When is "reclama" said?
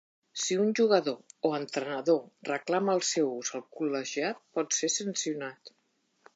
2.49-2.97